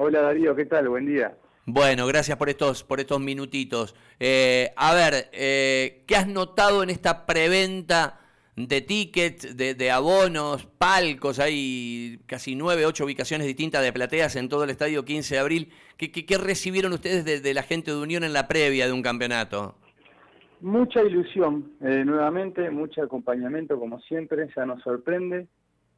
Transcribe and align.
Hola 0.00 0.22
Darío, 0.22 0.54
¿qué 0.54 0.64
tal? 0.64 0.88
Buen 0.88 1.06
día. 1.06 1.36
Bueno, 1.66 2.06
gracias 2.06 2.38
por 2.38 2.48
estos, 2.48 2.84
por 2.84 3.00
estos 3.00 3.18
minutitos. 3.18 3.96
Eh, 4.20 4.70
a 4.76 4.94
ver, 4.94 5.28
eh, 5.32 6.04
¿qué 6.06 6.14
has 6.14 6.28
notado 6.28 6.84
en 6.84 6.90
esta 6.90 7.26
preventa 7.26 8.20
de 8.54 8.80
tickets, 8.80 9.56
de, 9.56 9.90
abonos, 9.90 10.66
palcos? 10.66 11.40
Hay 11.40 12.20
casi 12.26 12.54
nueve, 12.54 12.86
ocho 12.86 13.06
ubicaciones 13.06 13.48
distintas 13.48 13.82
de 13.82 13.92
plateas 13.92 14.36
en 14.36 14.48
todo 14.48 14.62
el 14.62 14.70
estadio 14.70 15.04
15 15.04 15.34
de 15.34 15.40
abril. 15.40 15.72
¿Qué, 15.96 16.38
recibieron 16.38 16.92
ustedes 16.92 17.42
de, 17.42 17.52
la 17.52 17.64
gente 17.64 17.90
de 17.90 17.96
Unión 17.96 18.22
en 18.22 18.32
la 18.32 18.46
previa 18.46 18.86
de 18.86 18.92
un 18.92 19.02
campeonato? 19.02 19.74
Mucha 20.60 21.02
ilusión, 21.02 21.72
eh, 21.80 22.04
nuevamente, 22.04 22.70
mucho 22.70 23.02
acompañamiento 23.02 23.80
como 23.80 23.98
siempre, 24.02 24.48
ya 24.56 24.64
nos 24.64 24.80
sorprende. 24.80 25.48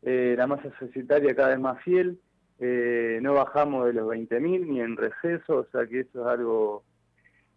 la 0.02 0.46
masa 0.46 0.70
societaria 0.78 1.34
cada 1.36 1.50
vez 1.50 1.60
más 1.60 1.82
fiel 1.84 2.18
eh, 2.62 3.20
no 3.22 3.32
bajamos 3.32 3.86
de 3.86 3.94
los 3.94 4.06
20.000 4.06 4.66
ni 4.66 4.80
en 4.80 4.94
receso, 4.94 5.60
o 5.60 5.66
sea 5.72 5.86
que 5.86 6.00
eso 6.00 6.20
es 6.20 6.26
algo 6.26 6.84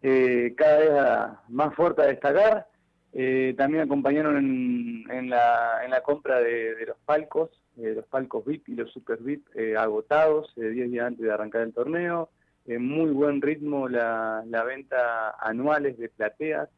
eh, 0.02 0.54
cada 0.55 0.80
vez 0.80 1.40
más 1.50 1.76
fuerte 1.76 2.02
a 2.02 2.05
destacar. 2.05 2.68
Eh, 3.12 3.54
también 3.58 3.84
acompañaron 3.84 4.38
en, 4.38 5.30
la, 5.30 5.84
en 5.84 5.92
la 5.92 6.02
compra 6.02 6.40
de, 6.40 6.86
los 6.88 6.98
palcos, 7.05 7.50
los 7.76 8.05
palcos 8.05 8.45
VIP 8.45 8.70
y 8.70 8.76
los 8.76 8.92
super 8.92 9.20
VIP 9.22 9.45
agotados 9.78 10.54
10 10.55 10.90
días 10.90 11.06
antes 11.06 11.26
de 11.26 11.31
arrancar 11.31 11.62
el 11.64 11.73
torneo. 11.73 12.30
En 12.66 12.88
muy 12.88 13.12
buen 13.12 13.42
ritmo 13.42 13.90
la, 13.90 14.42
la 14.48 14.64
venta 14.64 15.31
anuales 15.31 15.98
de 15.98 16.08
plateas. 16.08 16.70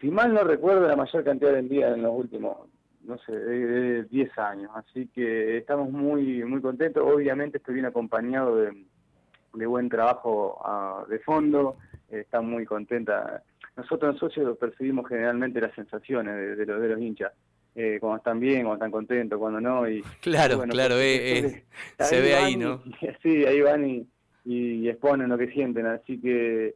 si 0.00 0.10
mal 0.10 0.32
no 0.32 0.42
recuerdo, 0.42 0.88
la 0.88 0.96
mayor 0.96 1.22
cantidad 1.22 1.52
de 1.52 1.62
día 1.62 1.88
en 1.88 2.02
los 2.02 2.12
últimos 2.14 2.56
no 3.02 3.18
sé, 3.18 3.32
de 3.32 4.04
10 4.04 4.38
años. 4.38 4.70
Así 4.74 5.08
que 5.08 5.58
estamos 5.58 5.90
muy 5.90 6.44
muy 6.44 6.60
contentos. 6.60 7.02
Obviamente 7.04 7.58
estoy 7.58 7.74
bien 7.74 7.86
acompañado 7.86 8.56
de, 8.56 9.66
buen 9.66 9.88
trabajo 9.88 10.60
ah, 10.64 11.04
de 11.08 11.18
fondo. 11.20 11.76
está 12.10 12.40
muy 12.40 12.64
contenta. 12.64 13.42
Nosotros 13.76 14.12
los 14.12 14.20
socios 14.20 14.58
percibimos 14.58 15.08
generalmente 15.08 15.60
las 15.60 15.74
sensaciones 15.74 16.56
de, 16.56 16.66
los, 16.66 16.80
de 16.80 16.88
los 16.88 17.00
hinchas. 17.00 17.32
Eh, 17.74 17.98
cuando 18.00 18.18
están 18.18 18.40
bien, 18.40 18.62
cuando 18.62 18.74
están 18.74 18.90
contentos, 18.90 19.38
cuando 19.38 19.60
no. 19.60 19.88
Y, 19.88 20.02
claro, 20.20 20.60
claro, 20.68 20.96
eh, 20.96 21.38
eh, 21.38 21.64
se 21.98 22.20
ve 22.20 22.34
ahí, 22.34 22.56
¿no? 22.56 22.82
sí, 23.22 23.44
ahí 23.46 23.60
van 23.60 23.88
y, 23.88 24.06
y 24.44 24.88
exponen 24.88 25.28
lo 25.28 25.38
que 25.38 25.48
sienten. 25.52 25.86
Así 25.86 26.20
que 26.20 26.74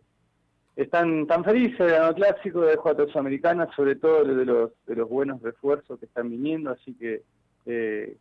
están 0.77 1.27
tan 1.27 1.45
felices 1.45 1.79
de 1.79 2.15
clásico 2.15 2.63
de 2.63 2.77
jugadores 2.77 3.13
sudamericanas, 3.13 3.75
sobre 3.75 3.97
todo 3.97 4.25
de 4.25 4.45
los, 4.45 4.71
de 4.87 4.97
los 4.97 5.09
buenos 5.09 5.41
refuerzos 5.41 5.99
que 5.99 6.07
están 6.07 6.31
viniendo, 6.31 6.71
así 6.71 6.95
que 6.95 7.23
eh, 7.67 8.17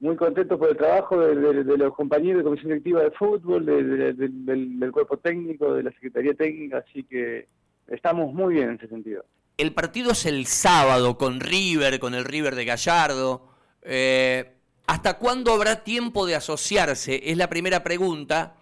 muy 0.00 0.16
contentos 0.16 0.58
por 0.58 0.68
el 0.68 0.76
trabajo 0.76 1.18
de, 1.18 1.64
los 1.64 1.94
compañeros 1.94 2.38
de 2.38 2.44
comisión 2.44 2.68
directiva 2.68 3.02
de 3.02 3.10
fútbol, 3.12 3.64
del, 3.64 4.90
cuerpo 4.92 5.16
técnico, 5.16 5.72
de 5.72 5.82
la 5.82 5.92
Secretaría 5.92 6.34
Técnica, 6.34 6.84
así 6.86 7.04
que 7.04 7.48
estamos 7.88 8.32
muy 8.34 8.54
bien 8.54 8.70
en 8.70 8.74
ese 8.76 8.88
sentido. 8.88 9.24
El 9.56 9.72
partido 9.72 10.10
es 10.10 10.26
el 10.26 10.46
sábado 10.46 11.16
con 11.16 11.40
River, 11.40 12.00
con 12.00 12.14
el 12.14 12.24
River 12.24 12.54
de 12.54 12.64
Gallardo. 12.64 13.48
Eh, 13.82 14.52
¿Hasta 14.86 15.16
cuándo 15.16 15.52
habrá 15.52 15.84
tiempo 15.84 16.26
de 16.26 16.34
asociarse? 16.34 17.30
Es 17.30 17.38
la 17.38 17.48
primera 17.48 17.82
pregunta. 17.82 18.56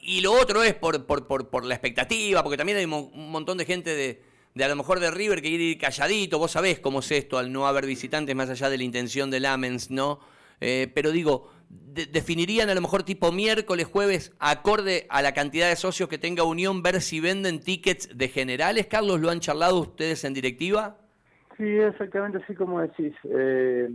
Y 0.00 0.22
lo 0.22 0.32
otro 0.32 0.62
es 0.62 0.74
por, 0.74 1.06
por, 1.06 1.26
por, 1.26 1.64
la 1.64 1.74
expectativa, 1.74 2.42
porque 2.42 2.56
también 2.56 2.78
hay 2.78 2.84
un 2.84 3.30
montón 3.30 3.58
de 3.58 3.64
gente 3.66 3.94
de, 3.94 4.22
de 4.54 4.64
a 4.64 4.68
lo 4.68 4.76
mejor 4.76 5.00
de 5.00 5.10
River 5.10 5.40
que 5.42 5.48
quiere 5.48 5.64
ir 5.64 5.78
calladito. 5.78 6.38
Vos 6.38 6.52
sabés 6.52 6.80
cómo 6.80 7.00
es 7.00 7.10
esto 7.12 7.38
al 7.38 7.52
no 7.52 7.66
haber 7.66 7.86
visitantes 7.86 8.34
más 8.34 8.50
allá 8.50 8.70
de 8.70 8.78
la 8.78 8.84
intención 8.84 9.30
del 9.30 9.46
Amens, 9.46 9.90
¿no? 9.90 10.20
Eh, 10.60 10.90
pero 10.94 11.10
digo, 11.10 11.50
definirían 11.68 12.68
a 12.68 12.74
lo 12.74 12.80
mejor 12.80 13.02
tipo 13.02 13.32
miércoles, 13.32 13.86
jueves, 13.86 14.34
acorde 14.38 15.06
a 15.08 15.22
la 15.22 15.32
cantidad 15.32 15.68
de 15.68 15.76
socios 15.76 16.08
que 16.08 16.18
tenga 16.18 16.42
Unión, 16.42 16.82
ver 16.82 17.00
si 17.00 17.20
venden 17.20 17.60
tickets 17.60 18.16
de 18.16 18.28
generales. 18.28 18.86
Carlos, 18.86 19.20
¿lo 19.20 19.30
han 19.30 19.40
charlado 19.40 19.80
ustedes 19.80 20.24
en 20.24 20.34
directiva? 20.34 20.98
Sí, 21.56 21.64
exactamente 21.64 22.38
así 22.38 22.54
como 22.54 22.80
decís. 22.80 23.14
Eh, 23.24 23.88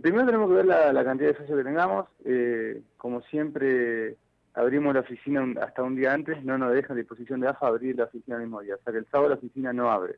primero 0.00 0.26
tenemos 0.26 0.48
que 0.48 0.56
ver 0.56 0.66
la, 0.66 1.04
cantidad 1.04 1.30
de 1.30 1.38
socios 1.38 1.58
que 1.58 1.64
tengamos. 1.64 2.06
Eh, 2.24 2.80
como 2.96 3.20
siempre 3.22 4.16
abrimos 4.54 4.94
la 4.94 5.00
oficina 5.00 5.44
hasta 5.60 5.82
un 5.82 5.96
día 5.96 6.12
antes, 6.12 6.42
no 6.44 6.56
nos 6.56 6.72
dejan 6.72 6.96
disposición 6.96 7.40
de 7.40 7.48
AFA 7.48 7.66
abrir 7.66 7.96
la 7.96 8.04
oficina 8.04 8.36
el 8.36 8.42
mismo 8.42 8.60
día, 8.60 8.76
o 8.76 8.78
sea 8.82 8.92
que 8.92 9.00
el 9.00 9.06
sábado 9.06 9.30
la 9.30 9.34
oficina 9.34 9.72
no 9.72 9.90
abre. 9.90 10.16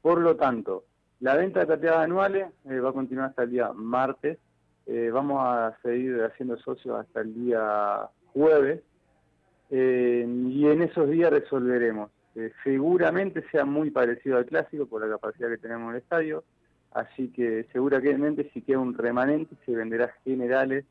Por 0.00 0.20
lo 0.20 0.36
tanto, 0.36 0.84
la 1.20 1.36
venta 1.36 1.60
de 1.60 1.66
plateadas 1.66 2.04
anuales 2.04 2.46
eh, 2.68 2.78
va 2.78 2.90
a 2.90 2.92
continuar 2.92 3.30
hasta 3.30 3.42
el 3.42 3.50
día 3.50 3.72
martes, 3.72 4.38
eh, 4.86 5.10
vamos 5.12 5.38
a 5.40 5.76
seguir 5.82 6.22
haciendo 6.22 6.56
socios 6.58 7.00
hasta 7.00 7.20
el 7.20 7.34
día 7.34 8.08
jueves, 8.32 8.80
eh, 9.70 10.24
y 10.26 10.66
en 10.66 10.82
esos 10.82 11.08
días 11.08 11.30
resolveremos. 11.30 12.10
seguramente 12.62 13.44
sea 13.50 13.64
muy 13.64 13.90
parecido 13.90 14.36
al 14.36 14.46
clásico 14.46 14.86
por 14.86 15.02
la 15.02 15.08
capacidad 15.08 15.48
que 15.48 15.58
tenemos 15.58 15.88
en 15.88 15.96
el 15.96 16.02
estadio, 16.02 16.44
así 16.92 17.28
que 17.28 17.66
seguramente 17.72 18.50
si 18.52 18.62
queda 18.62 18.78
un 18.78 18.94
remanente 18.94 19.56
se 19.64 19.74
venderá 19.74 20.12
generales 20.24 20.84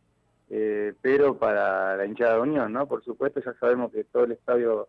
eh, 0.56 0.94
pero 1.02 1.36
para 1.36 1.98
la 1.98 2.06
hinchada 2.06 2.36
de 2.36 2.42
Unión, 2.42 2.72
¿no? 2.72 2.88
Por 2.88 3.04
supuesto, 3.04 3.42
ya 3.44 3.56
sabemos 3.60 3.92
que 3.92 4.04
todo 4.04 4.26
el 4.26 4.34
estadio, 4.34 4.88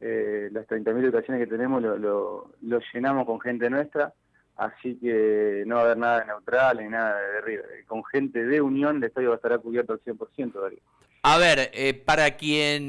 eh, 0.00 0.48
las 0.52 0.64
30.000 0.68 1.08
ocasiones 1.08 1.42
que 1.42 1.50
tenemos, 1.50 1.82
lo, 1.82 1.98
lo, 1.98 2.80
llenamos 2.94 3.26
con 3.26 3.40
gente 3.40 3.68
nuestra, 3.68 4.12
así 4.54 4.96
que 5.00 5.64
no 5.66 5.74
va 5.74 5.80
a 5.80 5.84
haber 5.86 5.96
nada 5.96 6.20
de 6.20 6.26
neutral 6.26 6.78
ni 6.78 6.88
nada 6.88 7.18
de 7.18 7.40
River. 7.40 7.84
Con 7.88 8.04
gente 8.04 8.44
de 8.44 8.60
Unión, 8.60 8.98
el 8.98 9.02
estadio 9.02 9.30
va 9.30 9.34
a 9.34 9.36
estar 9.38 9.58
cubierto 9.58 9.92
al 9.92 10.04
100%, 10.04 10.52
Darío. 10.52 10.78
A 11.24 11.36
ver, 11.36 11.72
eh, 11.74 11.94
para 11.94 12.36
quien 12.36 12.86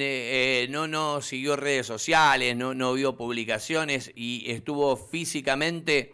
no, 0.71 0.87
no 0.87 1.19
siguió 1.21 1.55
redes 1.55 1.87
sociales, 1.87 2.55
no, 2.55 2.75
no 2.75 2.93
vio 2.93 3.17
publicaciones 3.17 4.11
y 4.13 4.51
estuvo 4.51 4.97
físicamente 4.97 6.13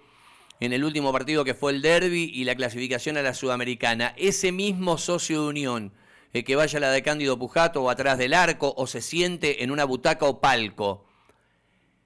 en 0.59 0.73
el 0.73 0.83
último 0.83 1.11
partido 1.11 1.45
que 1.45 1.53
fue 1.53 1.71
el 1.71 1.81
derby 1.81 2.31
y 2.33 2.43
la 2.43 2.55
clasificación 2.55 3.17
a 3.17 3.21
la 3.21 3.33
Sudamericana. 3.33 4.13
Ese 4.17 4.51
mismo 4.51 4.97
socio 4.97 5.43
de 5.43 5.47
Unión 5.47 5.93
eh, 6.33 6.43
que 6.43 6.55
vaya 6.55 6.77
a 6.77 6.81
la 6.81 6.91
de 6.91 7.01
Cándido 7.01 7.39
Pujato 7.39 7.81
o 7.81 7.89
atrás 7.89 8.17
del 8.17 8.33
arco 8.33 8.73
o 8.77 8.85
se 8.85 9.01
siente 9.01 9.63
en 9.63 9.71
una 9.71 9.85
butaca 9.85 10.25
o 10.25 10.39
palco, 10.39 11.05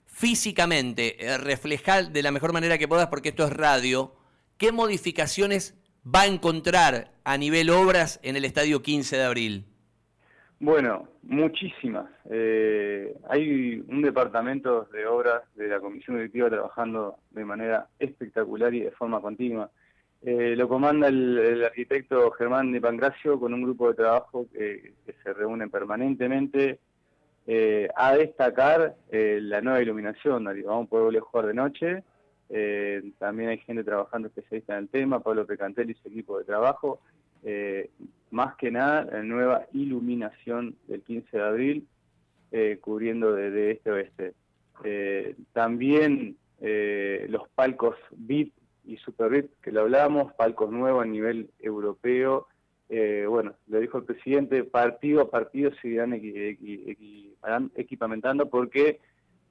físicamente, 0.05 1.25
eh, 1.25 1.37
reflejar 1.37 2.11
de 2.11 2.23
la 2.23 2.31
mejor 2.31 2.53
manera 2.53 2.77
que 2.77 2.87
puedas, 2.87 3.07
porque 3.07 3.29
esto 3.29 3.45
es 3.45 3.51
radio, 3.51 4.15
¿qué 4.57 4.71
modificaciones 4.71 5.73
va 6.03 6.21
a 6.21 6.27
encontrar 6.27 7.13
a 7.23 7.37
nivel 7.37 7.69
obras 7.69 8.19
en 8.23 8.37
el 8.37 8.45
Estadio 8.45 8.81
15 8.81 9.17
de 9.17 9.23
abril? 9.23 9.72
Bueno, 10.63 11.09
muchísimas. 11.23 12.09
Eh, 12.29 13.13
hay 13.27 13.83
un 13.85 14.01
departamento 14.01 14.85
de 14.93 15.05
obras 15.05 15.41
de 15.55 15.67
la 15.67 15.81
Comisión 15.81 16.15
Directiva 16.15 16.49
trabajando 16.49 17.17
de 17.31 17.43
manera 17.43 17.89
espectacular 17.99 18.73
y 18.73 18.79
de 18.79 18.91
forma 18.91 19.19
continua. 19.19 19.69
Eh, 20.21 20.55
lo 20.55 20.69
comanda 20.69 21.09
el, 21.09 21.65
arquitecto 21.65 22.31
Germán 22.31 22.71
de 22.71 22.79
Pancracio 22.79 23.37
con 23.41 23.53
un 23.53 23.63
grupo 23.63 23.89
de 23.89 23.95
trabajo 23.95 24.47
que, 24.53 24.93
se 25.21 25.33
reúne 25.33 25.67
permanentemente 25.67 26.79
eh, 27.45 27.89
a 27.93 28.15
destacar 28.15 28.95
la 29.11 29.59
nueva 29.59 29.81
iluminación. 29.81 30.45
Vamos 30.45 30.87
a 30.87 30.89
poder 30.89 31.19
jugar 31.19 31.47
de 31.47 31.53
noche. 31.55 32.03
también 33.19 33.49
hay 33.49 33.57
gente 33.57 33.83
trabajando 33.83 34.29
especialista 34.29 34.77
en 34.77 34.83
el 34.83 34.87
tema, 34.87 35.19
Pablo 35.19 35.45
Pecantelli 35.45 35.91
y 35.91 35.95
su 35.95 36.07
equipo 36.07 36.39
de 36.39 36.45
trabajo 36.45 37.01
eh, 37.43 37.89
más 38.33 38.55
que 38.55 38.71
nada 38.71 39.05
la 39.05 39.21
nueva 39.21 39.67
iluminación 39.73 40.75
del 40.87 41.03
15 41.03 41.37
de 41.37 41.43
abril, 41.43 41.87
eh, 42.51 42.77
cubriendo 42.81 43.33
de, 43.33 43.71
este 43.71 43.89
a 43.89 43.93
oeste. 43.93 44.33
Eh, 44.83 45.35
también 45.53 46.35
eh, 46.59 47.27
los 47.29 47.47
palcos 47.49 47.95
VIP 48.11 48.53
y 48.85 48.97
Super 48.97 49.29
VIP, 49.29 49.51
que 49.61 49.71
lo 49.71 49.81
hablamos, 49.81 50.33
palcos 50.33 50.71
nuevos 50.71 51.03
a 51.03 51.07
nivel 51.07 51.49
europeo. 51.59 52.47
bueno, 52.89 53.53
lo 53.67 53.79
dijo 53.79 53.99
el 53.99 54.03
presidente, 54.03 54.63
partido 54.63 55.21
a 55.21 55.29
partido 55.31 55.71
se 55.81 55.87
irán 55.87 56.13
equipamentando 57.75 58.49
porque 58.49 58.99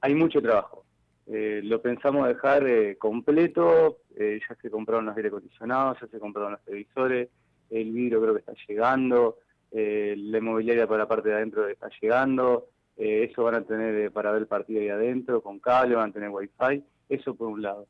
hay 0.00 0.14
mucho 0.14 0.42
trabajo. 0.42 0.84
lo 1.26 1.82
pensamos 1.82 2.28
dejar 2.28 2.64
completo, 2.98 3.98
ya 4.16 4.54
se 4.60 4.70
compraron 4.70 5.06
los 5.06 5.16
aire 5.16 5.28
acondicionados, 5.28 5.98
ya 6.00 6.06
se 6.08 6.18
compraron 6.20 6.52
los 6.52 6.64
televisores, 6.64 7.30
el 7.72 7.90
vidrio 7.90 8.20
creo 8.20 8.34
que 8.34 8.40
está 8.40 8.54
llegando, 8.68 9.38
eh, 9.70 10.14
la 10.18 10.38
inmobiliaria 10.38 10.86
para 10.86 11.04
la 11.04 11.08
parte 11.08 11.30
de 11.30 11.36
adentro 11.36 11.66
está 11.66 11.88
llegando, 12.00 12.68
eh, 12.98 13.28
eso 13.30 13.42
van 13.42 13.54
a 13.54 13.62
tener 13.62 13.94
eh, 13.94 14.10
para 14.10 14.30
ver 14.30 14.42
el 14.42 14.46
partido 14.46 14.80
ahí 14.80 14.90
adentro, 14.90 15.40
con 15.40 15.58
cable, 15.58 15.94
van 15.94 16.10
a 16.10 16.12
tener 16.12 16.28
wifi, 16.28 16.84
eso 17.08 17.34
por 17.34 17.48
un 17.48 17.62
lado. 17.62 17.86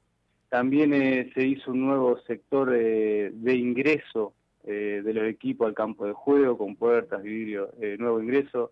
También 0.49 0.93
se 1.35 1.45
hizo 1.45 1.73
un 1.73 1.87
nuevo 1.87 2.19
sector 2.27 2.71
de 2.71 3.55
ingreso 3.55 4.35
de 4.63 5.13
los 5.15 5.25
equipos 5.25 5.67
al 5.67 5.75
campo 5.75 6.07
de 6.07 6.13
juego, 6.13 6.59
con 6.59 6.77
puertas, 6.77 7.23
vidrio, 7.23 7.71
nuevo 7.99 8.21
ingreso. 8.21 8.71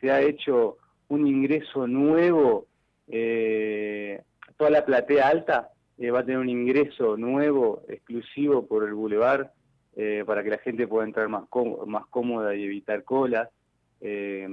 Se 0.00 0.12
ha 0.12 0.22
hecho 0.22 0.76
un 1.08 1.26
ingreso 1.26 1.88
nuevo, 1.88 2.68
toda 4.56 4.70
la 4.70 4.84
platea 4.86 5.26
alta 5.26 5.72
va 6.14 6.20
a 6.20 6.24
tener 6.24 6.38
un 6.38 6.48
ingreso 6.48 7.16
nuevo, 7.16 7.82
exclusivo 7.88 8.64
por 8.64 8.84
el 8.84 8.94
bulevar, 8.94 9.52
eh, 9.98 10.24
para 10.26 10.44
que 10.44 10.50
la 10.50 10.58
gente 10.58 10.86
pueda 10.86 11.06
entrar 11.06 11.26
más, 11.30 11.44
más 11.86 12.06
cómoda 12.08 12.54
y 12.54 12.64
evitar 12.64 13.02
colas. 13.02 13.48
Eh, 14.02 14.46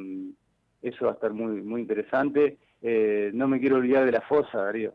eso 0.81 1.06
va 1.06 1.12
a 1.12 1.16
estar 1.16 1.34
muy, 1.34 1.62
muy 1.62 1.81
interesante. 1.81 2.57
Eh, 2.81 3.30
no 3.34 3.50
me 3.50 3.60
quiero 3.60 3.75
olvidar 3.75 4.06
de 4.06 4.13
la 4.13 4.22
fosa, 4.22 4.63
Darío. 4.63 4.94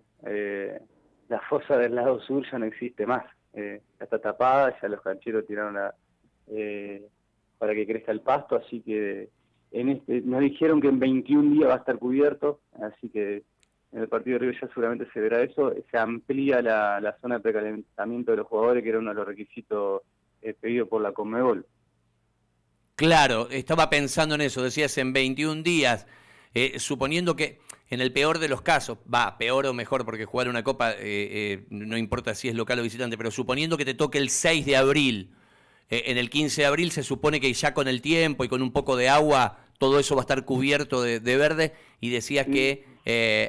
la 1.29 1.41
fosa 1.50 1.77
del 1.77 1.95
lado 1.95 2.19
sur 2.21 2.50
ya 2.50 2.59
no 2.59 2.65
existe 2.65 3.06
más. 3.06 3.25
ya 3.55 3.81
está 4.00 4.19
tapada, 4.19 4.75
ya 4.81 4.89
los 4.89 5.03
cancheros 5.03 5.47
tiraron 5.47 5.77
para 7.59 7.75
que 7.75 7.87
crezca 7.87 8.12
el 8.12 8.23
pasto, 8.23 8.56
así 8.56 8.81
que 8.81 9.29
en 9.73 9.89
este, 9.91 10.23
nos 10.23 10.41
dijeron 10.41 10.81
que 10.81 10.89
en 10.89 10.99
21 10.99 11.50
días 11.56 11.69
va 11.69 11.75
a 11.75 11.79
estar 11.79 11.99
cubierto, 11.99 12.61
así 12.81 13.11
que 13.11 13.43
en 13.93 14.00
el 14.00 14.09
partido 14.09 14.39
de 14.39 14.47
Río 14.47 14.61
ya 14.61 14.69
seguramente 14.69 15.09
se 15.12 15.21
verá 15.21 15.43
eso, 15.43 15.75
se 15.91 15.99
amplía 15.99 16.62
la, 16.62 17.00
la 17.00 17.19
zona 17.19 17.37
de 17.37 17.41
precalentamiento 17.43 18.31
de 18.31 18.39
los 18.39 18.47
jugadores, 18.47 18.83
que 18.83 18.89
era 18.91 18.99
uno 18.99 19.11
de 19.11 19.17
los 19.17 19.27
requisitos 19.27 20.03
eh, 20.43 20.55
pedido 20.55 20.88
por 20.88 21.02
la 21.02 21.12
Conmebol. 21.12 21.67
Claro, 22.94 23.49
estaba 23.50 23.90
pensando 23.90 24.35
en 24.35 24.40
eso, 24.40 24.62
decías 24.62 24.96
en 24.99 25.12
21 25.12 25.62
días, 25.62 26.06
eh, 26.55 26.79
suponiendo 26.79 27.37
que 27.37 27.61
en 27.90 28.00
el 28.00 28.12
peor 28.12 28.38
de 28.38 28.49
los 28.49 28.62
casos, 28.62 28.99
va, 29.12 29.38
peor 29.38 29.67
o 29.67 29.73
mejor, 29.73 30.05
porque 30.05 30.25
jugar 30.25 30.49
una 30.49 30.64
copa 30.64 30.94
eh, 30.99 31.64
no 31.70 31.96
importa 31.96 32.35
si 32.35 32.49
es 32.49 32.55
local 32.55 32.79
o 32.81 32.82
visitante, 32.82 33.17
pero 33.17 33.31
suponiendo 33.31 33.76
que 33.76 33.85
te 33.85 33.94
toque 33.94 34.19
el 34.19 34.31
6 34.31 34.67
de 34.67 34.76
abril, 34.76 35.35
en 35.90 36.19
el 36.19 36.29
15 36.29 36.62
de 36.62 36.67
abril 36.67 36.90
se 36.90 37.02
supone 37.02 37.40
que 37.40 37.50
ya 37.52 37.73
con 37.73 37.88
el 37.88 38.02
tiempo 38.02 38.44
y 38.44 38.49
con 38.49 38.61
un 38.61 38.73
poco 38.73 38.94
de 38.96 39.08
agua 39.08 39.61
todo 39.79 39.99
eso 39.99 40.17
va 40.17 40.20
a 40.20 40.25
estar 40.25 40.44
cubierto 40.44 41.00
de, 41.00 41.19
verde 41.19 41.73
y 41.99 42.11
decías 42.11 42.46
que 42.46 42.85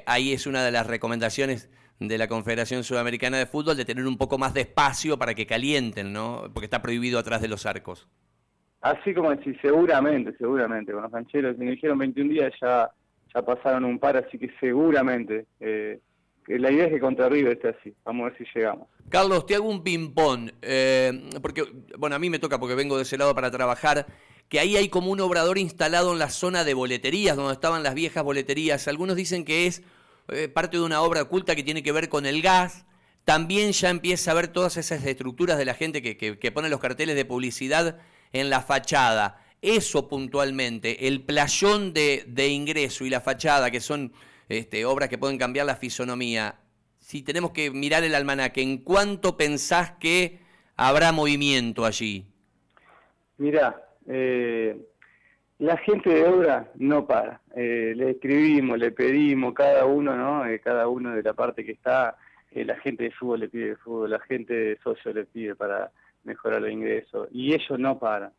ahí 0.06 0.31
es 0.31 0.47
una 0.47 0.63
de 0.63 0.71
las 0.71 0.88
recomendaciones 0.88 1.69
de 2.00 2.18
la 2.18 2.28
Confederación 2.28 2.84
Sudamericana 2.84 3.38
de 3.38 3.46
Fútbol 3.46 3.75
de 3.75 3.86
tener 3.86 4.07
un 4.07 4.18
poco 4.18 4.38
más 4.38 4.54
de 4.54 4.62
espacio 4.62 5.18
para 5.18 5.36
que 5.36 5.46
calienten, 5.46 6.13
¿no? 6.13 6.50
Porque 6.54 6.66
está 6.66 6.81
prohibido 6.81 7.19
atrás 7.19 7.42
de 7.42 7.50
los 7.50 7.66
arcos. 7.66 8.07
Así 8.81 9.13
como 9.13 9.31
decir, 9.31 9.57
seguramente, 9.62 10.34
seguramente. 10.38 10.94
Con 10.94 11.04
los 11.04 11.12
cancheros, 11.12 11.57
me 11.57 11.72
dijeron 11.72 11.98
21 11.98 12.30
días, 12.31 12.54
ya, 12.62 12.90
ya 13.34 13.42
pasaron 13.42 13.84
un 13.84 14.00
par, 14.00 14.16
así 14.16 14.40
que 14.40 14.50
seguramente. 14.60 15.46
Eh, 15.60 16.00
la 16.48 16.72
idea 16.72 16.86
es 16.86 16.94
que 16.94 17.00
contra 17.00 17.28
River 17.28 17.54
esté 17.54 17.69
así. 17.69 17.94
Vamos 18.06 18.25
a 18.25 18.30
ver 18.30 18.38
si 18.38 18.46
llegamos. 18.56 18.88
Carlos, 19.10 19.46
te 19.46 19.56
hago 19.56 19.69
un 19.69 19.84
ping-pong. 19.84 20.51
Eh, 20.62 21.30
porque, 21.42 21.63
bueno, 21.98 22.16
a 22.16 22.19
mí 22.19 22.30
me 22.30 22.40
toca 22.40 22.60
porque 22.60 22.75
vengo 22.75 22.96
de 22.96 23.04
ese 23.04 23.18
lado 23.18 23.36
para 23.36 23.51
trabajar. 23.51 24.07
Que 24.48 24.60
ahí 24.60 24.78
hay 24.78 24.88
como 24.88 25.12
un 25.12 25.19
obrador 25.19 25.57
instalado 25.57 26.13
en 26.13 26.19
la 26.19 26.30
zona 26.30 26.63
de 26.63 26.74
boleterías, 26.74 27.36
donde 27.36 27.54
estaban 27.54 27.84
las 27.84 27.94
viejas 27.94 28.24
boleterías. 28.24 28.88
Algunos 28.88 29.18
dicen 29.18 29.44
que 29.44 29.68
es 29.68 29.84
eh, 30.31 30.47
parte 30.47 30.77
de 30.77 30.83
una 30.83 31.01
obra 31.01 31.23
oculta 31.23 31.55
que 31.55 31.63
tiene 31.63 31.83
que 31.83 31.91
ver 31.91 32.09
con 32.09 32.25
el 32.25 32.41
gas. 32.41 32.85
También 33.25 33.71
ya 33.71 33.89
empieza 33.89 34.31
a 34.31 34.33
ver 34.33 34.47
todas 34.47 34.77
esas 34.77 35.03
estructuras 35.05 35.57
de 35.57 35.65
la 35.65 35.73
gente 35.73 36.01
que, 36.01 36.17
que, 36.17 36.51
pone 36.51 36.69
los 36.69 36.79
carteles 36.79 37.15
de 37.15 37.25
publicidad 37.25 37.99
en 38.33 38.49
la 38.49 38.61
fachada. 38.61 39.43
Eso 39.61 40.07
puntualmente, 40.07 41.07
el 41.07 41.21
playón 41.23 41.93
de, 41.93 42.23
de 42.27 42.47
ingreso 42.47 43.05
y 43.05 43.09
la 43.09 43.21
fachada, 43.21 43.69
que 43.69 43.81
son 43.81 44.13
este, 44.47 44.85
obras 44.85 45.09
que 45.09 45.17
pueden 45.17 45.37
cambiar 45.37 45.65
la 45.65 45.75
fisonomía. 45.75 46.59
Si 46.97 47.21
tenemos 47.21 47.51
que 47.51 47.71
mirar 47.71 48.03
el 48.03 48.15
almanaque, 48.15 48.61
¿en 48.61 48.77
cuánto 48.79 49.37
pensás 49.37 49.91
que 49.99 50.39
habrá 50.75 51.11
movimiento 51.11 51.85
allí? 51.85 52.25
Mira, 53.37 53.89
eh, 54.07 54.75
la 55.59 55.77
gente 55.77 56.09
de 56.09 56.25
obra 56.25 56.71
no 56.75 57.06
para. 57.06 57.41
Eh, 57.56 57.94
le 57.95 58.11
escribimos, 58.11 58.79
le 58.79 58.91
pedimos, 58.91 59.53
cada 59.53 59.85
uno, 59.85 60.15
¿no? 60.15 60.45
Eh, 60.45 60.59
cada 60.59 60.88
uno 60.88 61.13
de 61.13 61.21
la 61.21 61.33
parte 61.33 61.65
que 61.65 61.73
está, 61.73 62.15
eh, 62.51 62.63
la 62.63 62.77
gente 62.77 63.03
de 63.03 63.11
fútbol 63.11 63.41
le 63.41 63.50
pide 63.50 63.75
fútbol, 63.75 64.11
la 64.11 64.19
gente 64.21 64.53
de 64.53 64.77
socio 64.77 65.13
le 65.13 65.25
pide 65.25 65.56
para 65.56 65.91
mejorar 66.23 66.61
los 66.61 66.71
ingresos. 66.71 67.27
Y 67.31 67.53
ellos 67.53 67.77
no 67.77 68.00
paran. 68.00 68.31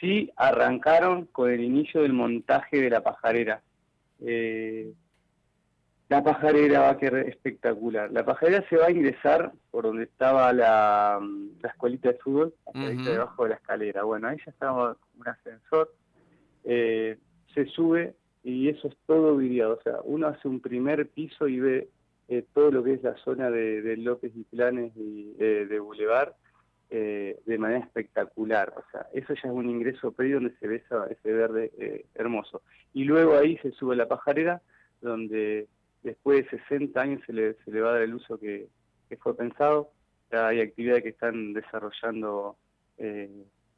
sí 0.00 0.30
arrancaron 0.36 1.26
con 1.26 1.50
el 1.50 1.62
inicio 1.62 2.02
del 2.02 2.12
montaje 2.12 2.80
de 2.80 2.90
la 2.90 3.02
pajarera. 3.02 3.62
la 6.08 6.22
pajarera 6.22 6.80
va 6.80 6.90
a 6.90 6.98
quedar 6.98 7.26
espectacular. 7.26 8.12
La 8.12 8.24
pajarera 8.24 8.68
se 8.68 8.76
va 8.76 8.86
a 8.86 8.90
ingresar 8.90 9.52
por 9.70 9.84
donde 9.84 10.04
estaba 10.04 10.52
la, 10.52 11.18
la 11.62 11.68
escuelita 11.70 12.12
de 12.12 12.18
fútbol, 12.18 12.54
debajo 12.74 13.44
de 13.44 13.48
la 13.50 13.56
escalera. 13.56 14.02
Bueno, 14.02 14.28
ahí 14.28 14.36
ya 14.44 14.50
estaba 14.50 14.94
un 15.18 15.28
ascensor 15.28 15.90
eh, 16.64 17.18
se 17.54 17.66
sube 17.66 18.14
y 18.42 18.68
eso 18.68 18.88
es 18.88 18.96
todo 19.06 19.36
videado. 19.36 19.74
O 19.74 19.82
sea, 19.82 20.00
uno 20.04 20.28
hace 20.28 20.48
un 20.48 20.60
primer 20.60 21.08
piso 21.08 21.48
y 21.48 21.60
ve 21.60 21.88
eh, 22.28 22.44
todo 22.54 22.70
lo 22.70 22.82
que 22.82 22.94
es 22.94 23.02
la 23.02 23.16
zona 23.18 23.50
de, 23.50 23.96
López 23.98 24.32
y 24.34 24.44
Planes 24.44 24.92
y 24.96 25.34
eh, 25.38 25.66
de 25.68 25.80
Boulevard 25.80 26.32
de 26.90 27.56
manera 27.58 27.80
espectacular. 27.80 28.74
O 28.76 28.82
sea, 28.90 29.06
eso 29.14 29.32
ya 29.32 29.48
es 29.48 29.54
un 29.54 29.70
ingreso 29.70 30.12
previo 30.12 30.34
donde 30.40 30.54
se 30.58 30.68
ve 30.68 30.82
ese 31.10 31.32
verde 31.32 32.04
hermoso. 32.14 32.60
Y 32.92 33.04
luego 33.04 33.34
ahí 33.34 33.56
se 33.62 33.70
sube 33.70 33.96
la 33.96 34.08
pajarera, 34.08 34.60
donde 35.00 35.68
después 36.02 36.44
de 36.44 36.58
60 36.58 37.00
años 37.00 37.22
se 37.24 37.32
le, 37.32 37.54
se 37.64 37.70
le 37.70 37.80
va 37.80 37.88
a 37.88 37.92
dar 37.94 38.02
el 38.02 38.12
uso 38.12 38.38
que, 38.38 38.68
que 39.08 39.16
fue 39.16 39.34
pensado. 39.34 39.90
Ya 40.30 40.48
hay 40.48 40.60
actividades 40.60 41.02
que 41.02 41.08
están 41.08 41.54
desarrollando 41.54 42.58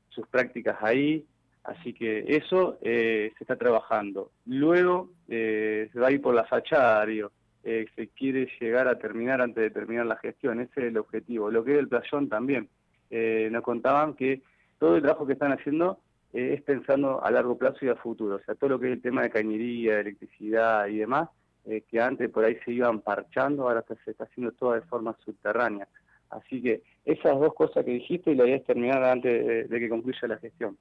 sus 0.09 0.27
prácticas 0.27 0.77
ahí, 0.81 1.25
Así 1.65 1.95
que 1.95 2.25
eso 2.29 2.79
eh, 2.83 3.33
se 3.39 3.45
está 3.45 3.57
trabajando. 3.57 4.31
Luego 4.45 5.09
eh, 5.29 5.89
se 5.93 5.99
va 5.99 6.09
a 6.09 6.13
ir 6.13 6.21
por 6.21 6.35
la 6.35 6.45
fachada. 6.45 7.07
Eh, 7.07 7.87
se 7.97 8.09
quiere 8.09 8.47
llegar 8.61 8.87
a 8.87 8.99
terminar 8.99 9.41
antes 9.41 9.63
de 9.63 9.71
terminar 9.71 10.05
la 10.05 10.17
gestión. 10.17 10.61
Ese 10.61 10.81
es 10.81 10.87
el 10.89 10.99
objetivo. 10.99 11.51
Lo 11.51 11.65
que 11.65 11.73
es 11.73 11.79
el 11.79 11.89
playón 11.89 12.29
también. 12.29 12.69
nos 13.11 13.63
contaban 13.63 14.15
que 14.15 14.43
todo 14.79 14.97
el 14.97 15.03
trabajo 15.03 15.27
que 15.27 15.33
están 15.33 15.53
haciendo 15.53 15.99
es 16.35 16.61
pensando 16.63 17.25
a 17.25 17.31
largo 17.31 17.57
plazo 17.57 17.79
y 17.87 17.89
a 17.89 17.97
futuro. 17.97 18.37
O 18.37 18.41
sea, 18.41 18.55
todo 18.57 18.71
lo 18.71 18.79
que 18.79 18.89
es 18.89 18.93
el 18.95 19.03
tema 19.03 19.23
de 19.23 19.31
cañería, 19.31 20.01
electricidad 20.01 20.87
y 20.89 20.99
demás, 20.99 21.31
que 21.65 22.01
antes 22.01 22.29
por 22.29 22.45
ahí 22.45 22.59
se 22.65 22.73
iban 22.73 23.01
parchando, 23.01 23.63
ahora 23.63 23.85
se 24.05 24.11
está 24.11 24.25
haciendo 24.25 24.53
todo 24.53 24.73
de 24.73 24.83
forma 24.83 25.17
subterránea. 25.25 25.89
Así 26.29 26.61
que 26.61 26.83
esas 27.05 27.39
dos 27.39 27.55
cosas 27.55 27.85
que 27.85 27.93
dijiste 27.93 28.33
y 28.33 28.35
la 28.35 28.45
idea 28.45 28.57
es 28.57 28.65
terminar 28.65 29.03
antes 29.05 29.71
de 29.71 29.81
que 29.81 29.89
concluya 29.89 30.29
la 30.29 30.39
gestión. 30.39 30.77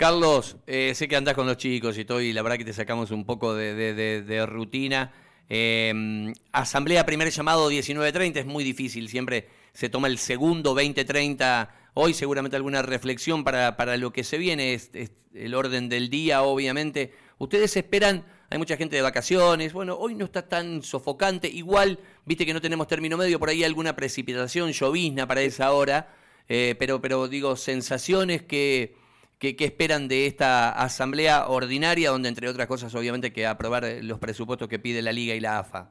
Carlos, 0.00 0.56
eh, 0.66 0.94
sé 0.94 1.08
que 1.08 1.16
andás 1.16 1.34
con 1.34 1.46
los 1.46 1.58
chicos 1.58 1.98
y 1.98 2.06
todo, 2.06 2.20
la 2.22 2.40
verdad 2.40 2.56
que 2.56 2.64
te 2.64 2.72
sacamos 2.72 3.10
un 3.10 3.26
poco 3.26 3.54
de, 3.54 4.46
rutina. 4.48 5.12
Eh, 5.46 6.32
asamblea 6.52 7.04
primer 7.04 7.28
llamado 7.28 7.70
19.30, 7.70 8.36
es 8.38 8.46
muy 8.46 8.64
difícil, 8.64 9.10
siempre 9.10 9.48
se 9.74 9.90
toma 9.90 10.08
el 10.08 10.16
segundo 10.16 10.74
20.30. 10.74 11.68
Hoy 11.92 12.14
seguramente 12.14 12.56
alguna 12.56 12.80
reflexión 12.80 13.44
para, 13.44 13.76
para 13.76 13.98
lo 13.98 14.10
que 14.10 14.24
se 14.24 14.38
viene, 14.38 14.72
es, 14.72 14.90
el 15.34 15.54
orden 15.54 15.90
del 15.90 16.08
día, 16.08 16.44
obviamente. 16.44 17.12
Ustedes 17.36 17.76
esperan, 17.76 18.24
hay 18.48 18.56
mucha 18.56 18.78
gente 18.78 18.96
de 18.96 19.02
vacaciones, 19.02 19.74
bueno, 19.74 19.98
hoy 19.98 20.14
no 20.14 20.24
está 20.24 20.48
tan 20.48 20.82
sofocante, 20.82 21.46
igual, 21.46 21.98
viste 22.24 22.46
que 22.46 22.54
no 22.54 22.62
tenemos 22.62 22.86
término 22.86 23.18
medio, 23.18 23.38
por 23.38 23.50
ahí 23.50 23.64
alguna 23.64 23.94
precipitación, 23.96 24.72
llovizna 24.72 25.28
para 25.28 25.42
esa 25.42 25.72
hora, 25.72 26.14
eh, 26.48 26.74
pero, 26.78 27.02
pero 27.02 27.28
digo, 27.28 27.54
sensaciones 27.54 28.40
que 28.40 28.98
¿Qué, 29.40 29.56
esperan 29.60 30.06
de 30.06 30.26
esta 30.26 30.70
asamblea 30.70 31.48
ordinaria, 31.48 32.10
donde 32.10 32.28
entre 32.28 32.46
otras 32.46 32.66
cosas 32.66 32.94
obviamente 32.94 33.32
que 33.32 33.46
aprobar 33.46 33.86
eh, 33.86 34.02
los 34.02 34.18
presupuestos 34.18 34.68
que 34.68 34.78
pide 34.78 35.00
la 35.00 35.12
Liga 35.12 35.34
y 35.34 35.40
la 35.40 35.60
AFA? 35.60 35.88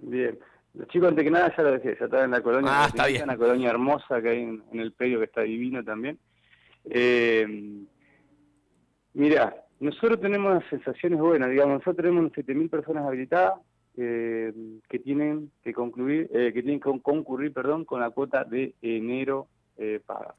Bien, 0.00 0.38
los 0.74 0.86
chicos 0.86 1.08
antes 1.08 1.24
que 1.24 1.30
nada 1.32 1.52
ya 1.56 1.64
lo 1.64 1.72
dejé, 1.72 1.96
ya 1.98 2.04
están 2.04 2.26
en 2.26 2.30
la 2.30 2.40
colonia, 2.40 2.70
ah, 2.72 2.86
está 2.86 3.08
bien. 3.08 3.24
una 3.24 3.36
colonia 3.36 3.70
hermosa 3.70 4.22
que 4.22 4.28
hay 4.28 4.42
en, 4.42 4.62
el 4.78 4.92
predio 4.92 5.18
que 5.18 5.24
está 5.24 5.40
divino 5.40 5.82
también. 5.82 6.16
Eh, 6.84 7.84
mira, 9.14 9.56
nosotros 9.80 10.20
tenemos 10.20 10.52
unas 10.52 10.70
sensaciones 10.70 11.18
buenas, 11.18 11.50
digamos, 11.50 11.80
nosotros 11.80 11.96
tenemos 11.96 12.30
7.000 12.30 12.70
personas 12.70 13.04
habilitadas 13.04 13.54
eh, 13.96 14.52
que 14.88 15.00
tienen 15.00 15.50
que 15.64 15.72
concluir, 15.72 16.28
que 16.30 16.52
tienen 16.52 16.78
que 16.78 17.02
concurrir, 17.02 17.52
perdón, 17.52 17.84
con 17.84 17.98
la 17.98 18.10
cuota 18.10 18.44
de 18.44 18.76
enero 18.80 19.48
paga. 20.06 20.36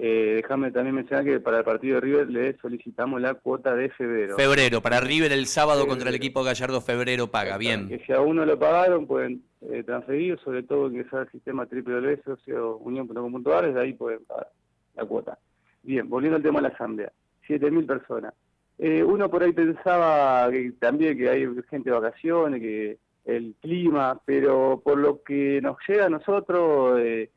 Eh, 0.00 0.34
déjame 0.36 0.70
también 0.70 0.94
mencionar 0.94 1.24
que 1.24 1.40
para 1.40 1.58
el 1.58 1.64
partido 1.64 1.96
de 1.96 2.00
River 2.02 2.30
le 2.30 2.56
solicitamos 2.58 3.20
la 3.20 3.34
cuota 3.34 3.74
de 3.74 3.90
febrero. 3.90 4.36
Febrero, 4.36 4.80
para 4.80 5.00
River 5.00 5.32
el 5.32 5.46
sábado 5.46 5.88
contra 5.88 6.10
el 6.10 6.14
equipo 6.14 6.44
Gallardo, 6.44 6.80
febrero 6.80 7.26
paga, 7.26 7.58
bien. 7.58 7.88
Que 7.88 7.98
si 8.06 8.12
a 8.12 8.20
uno 8.20 8.46
lo 8.46 8.56
pagaron, 8.56 9.08
pueden 9.08 9.42
eh, 9.60 9.82
transferir, 9.82 10.38
sobre 10.44 10.62
todo 10.62 10.86
ingresar 10.86 11.20
al 11.22 11.32
sistema 11.32 11.66
triple 11.66 12.22
socio 12.22 12.76
unión.com.ar, 12.76 13.66
desde 13.66 13.80
ahí 13.80 13.92
pueden 13.92 14.24
pagar 14.24 14.48
la 14.94 15.04
cuota. 15.04 15.36
Bien, 15.82 16.08
volviendo 16.08 16.36
al 16.36 16.44
tema 16.44 16.60
de 16.60 16.68
la 16.68 16.74
asamblea, 16.74 17.10
7.000 17.48 17.84
personas. 17.84 18.34
Eh, 18.78 19.02
uno 19.02 19.28
por 19.28 19.42
ahí 19.42 19.52
pensaba 19.52 20.48
que 20.52 20.74
también 20.78 21.18
que 21.18 21.28
hay 21.28 21.44
gente 21.68 21.90
de 21.90 21.98
vacaciones, 21.98 22.60
que 22.60 22.98
el 23.24 23.56
clima, 23.60 24.20
pero 24.24 24.80
por 24.84 24.96
lo 24.96 25.24
que 25.24 25.60
nos 25.60 25.76
llega 25.88 26.06
a 26.06 26.10
nosotros... 26.10 27.00
Eh, 27.00 27.30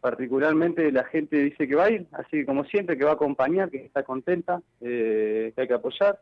particularmente 0.00 0.90
la 0.92 1.04
gente 1.04 1.36
dice 1.36 1.66
que 1.66 1.74
va 1.74 1.84
a 1.84 1.90
ir, 1.90 2.06
así 2.12 2.38
que 2.38 2.46
como 2.46 2.64
siempre 2.64 2.96
que 2.96 3.04
va 3.04 3.10
a 3.10 3.14
acompañar, 3.14 3.70
que 3.70 3.84
está 3.84 4.02
contenta, 4.02 4.62
eh, 4.80 5.52
que 5.54 5.60
hay 5.60 5.68
que 5.68 5.74
apoyar, 5.74 6.20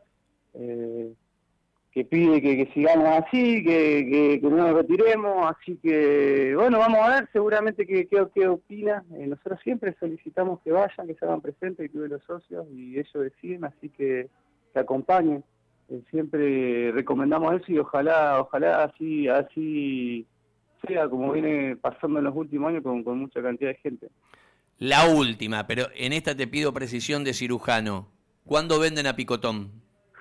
eh, 0.53 1.13
que 1.91 2.05
pide 2.05 2.41
que, 2.41 2.71
sigamos 2.73 3.07
así, 3.07 3.63
que, 3.63 4.39
no 4.43 4.49
nos 4.51 4.73
retiremos, 4.73 5.51
así 5.51 5.77
que 5.77 6.53
bueno, 6.55 6.79
vamos 6.79 6.99
a 6.99 7.15
ver 7.15 7.29
seguramente 7.33 7.87
qué, 7.87 8.07
qué, 8.07 8.47
opina. 8.47 9.03
Eh, 9.15 9.27
nosotros 9.27 9.59
siempre 9.63 9.95
solicitamos 9.99 10.59
que 10.61 10.71
vayan, 10.71 11.07
que 11.07 11.15
se 11.15 11.25
hagan 11.25 11.41
presentes, 11.41 11.87
que 11.87 11.97
tuve 11.97 12.07
los 12.07 12.23
socios 12.23 12.67
y 12.71 12.99
ellos 12.99 13.13
deciden, 13.13 13.65
así 13.65 13.89
que 13.89 14.29
que 14.73 14.79
acompañen. 14.79 15.43
Eh, 15.89 16.01
siempre 16.09 16.91
recomendamos 16.91 17.55
eso 17.55 17.71
y 17.71 17.79
ojalá, 17.79 18.41
ojalá 18.41 18.83
así, 18.83 19.27
así 19.27 20.25
sea 20.85 21.07
como 21.09 21.31
viene 21.31 21.75
pasando 21.75 22.19
en 22.19 22.25
los 22.25 22.35
últimos 22.35 22.69
años 22.69 22.83
con, 22.83 23.03
con 23.03 23.19
mucha 23.19 23.41
cantidad 23.41 23.71
de 23.71 23.77
gente. 23.77 24.07
La 24.79 25.05
última, 25.05 25.65
pero 25.65 25.87
en 25.95 26.13
esta 26.13 26.35
te 26.35 26.47
pido 26.47 26.73
precisión 26.73 27.23
de 27.23 27.33
cirujano. 27.33 28.07
¿Cuándo 28.45 28.79
venden 28.79 29.07
a 29.07 29.15
Picotón? 29.15 29.71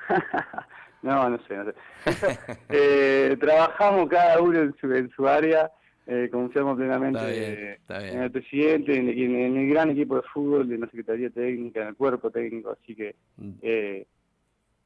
No, 1.02 1.30
no 1.30 1.38
sé, 1.46 1.56
no 1.56 1.64
sé. 1.66 1.74
eh, 2.68 3.36
trabajamos 3.38 4.08
cada 4.08 4.40
uno 4.40 4.60
en 4.60 4.74
su, 4.80 4.92
en 4.92 5.08
su 5.10 5.28
área, 5.28 5.70
eh, 6.04 6.28
confiamos 6.32 6.76
plenamente 6.76 7.78
en 7.88 8.22
el 8.22 8.30
presidente, 8.32 8.96
en, 8.96 9.08
en, 9.08 9.56
el 9.56 9.68
gran 9.68 9.90
equipo 9.90 10.16
de 10.16 10.22
fútbol, 10.22 10.72
en 10.72 10.80
la 10.80 10.86
Secretaría 10.86 11.30
Técnica, 11.30 11.82
en 11.82 11.88
el 11.88 11.94
cuerpo 11.94 12.30
técnico, 12.30 12.70
así 12.70 12.96
que 12.96 13.14
mm. 13.36 13.50
eh, 13.62 14.06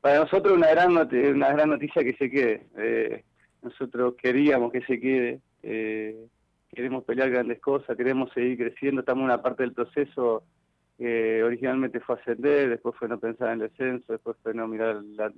para 0.01 0.21
nosotros 0.21 0.55
una 0.55 0.69
gran 0.69 0.93
una 0.97 1.53
gran 1.53 1.71
noticia 1.71 2.03
que 2.03 2.15
se 2.15 2.31
quede. 2.31 2.67
Eh, 2.77 3.25
nosotros 3.63 4.15
queríamos 4.21 4.73
que 4.73 4.81
se 4.83 4.99
quede, 5.01 5.41
eh, 5.63 6.27
queremos 6.73 7.05
pelear 7.05 7.31
grandes 7.31 7.61
cosas, 7.61 7.97
queremos 7.97 8.33
seguir 8.33 8.59
creciendo, 8.59 9.01
estamos 9.01 9.23
en 9.23 9.27
una 9.27 9.43
parte 9.43 9.63
del 9.63 9.73
proceso 9.73 10.45
que 11.01 11.43
originalmente 11.43 11.99
fue 12.01 12.17
ascender, 12.17 12.69
después 12.69 12.95
fue 12.99 13.09
no 13.09 13.19
pensar 13.19 13.49
en 13.49 13.63
el 13.63 13.71
descenso, 13.71 14.13
después 14.13 14.37
fue 14.43 14.53
no 14.53 14.69
mirar 14.69 15.03
la, 15.17 15.31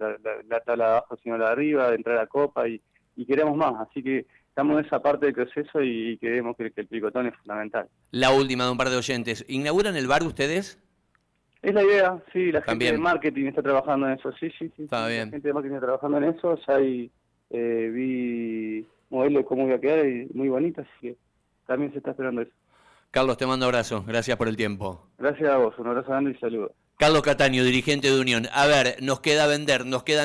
tabla 0.61 0.85
de 0.85 0.91
abajo 0.91 1.17
sino 1.23 1.39
la 1.39 1.47
de 1.47 1.53
arriba, 1.53 1.95
entrar 1.95 2.19
a 2.19 2.27
Copa 2.27 2.69
y, 2.69 2.81
queremos 3.27 3.57
más. 3.57 3.75
Así 3.89 4.03
que 4.03 4.27
estamos 4.49 4.79
en 4.79 4.87
esa 4.87 5.01
parte 5.01 5.27
del 5.27 5.35
proceso 5.37 5.81
y, 5.81 6.19
queremos 6.19 6.57
que, 6.57 6.73
el 6.75 6.87
picotón 6.89 7.29
es 7.29 7.37
fundamental. 7.37 7.89
La 8.11 8.33
última 8.33 8.65
de 8.65 8.73
un 8.73 8.77
par 8.77 8.91
de 8.91 8.97
oyentes. 8.97 9.45
¿Inauguran 9.49 9.95
el 9.95 10.09
bar 10.09 10.25
ustedes? 10.25 10.81
Es 11.63 11.73
la 11.73 11.85
idea, 11.85 12.21
sí, 12.33 12.51
la 12.51 12.61
gente 12.63 12.85
de 12.87 12.99
marketing 12.99 13.47
está 13.47 13.63
trabajando 13.63 14.09
en 14.09 14.15
eso, 14.15 14.33
sí, 14.33 14.51
sí, 14.59 14.69
sí. 14.77 14.83
Está 14.83 15.07
bien. 15.07 15.27
La 15.27 15.31
gente 15.31 15.47
de 15.47 15.55
marketing 15.55 15.75
está 15.77 15.87
trabajando 15.87 16.19
en 16.19 16.25
eso, 16.25 16.59
ya 16.67 16.75
hay, 16.75 17.09
eh, 17.51 17.91
vi 17.95 18.85
modelos 19.13 19.43
de 19.43 19.47
cómo 19.47 19.65
voy 19.65 19.75
a 19.75 19.81
quedar 19.81 20.05
y 20.07 20.29
muy 20.35 20.49
bonitas, 20.49 20.87
así 20.89 21.09
que 21.09 21.17
también 21.67 21.93
se 21.93 21.99
está 21.99 22.11
esperando 22.11 22.43
eso. 22.43 22.53
Carlos, 23.11 23.37
te 23.37 23.47
mando 23.47 23.67
abrazo. 23.67 24.05
Gracias 24.07 24.37
por 24.39 24.49
el 24.49 24.57
tiempo. 24.57 25.07
Gracias 25.19 25.51
a 25.51 25.59
vos. 25.59 25.79
Un 25.79 25.89
abrazo 25.89 26.09
grande 26.09 26.31
y 26.31 26.35
saludos. 26.39 26.73
Carlos 26.99 27.23
Cataño, 27.23 27.65
dirigente 27.65 28.11
de 28.11 28.19
Unión. 28.19 28.47
A 28.53 28.67
ver, 28.67 28.97
nos 29.03 29.21
queda 29.21 29.47
vender, 29.47 29.85
nos 29.85 30.03
quedan 30.03 30.21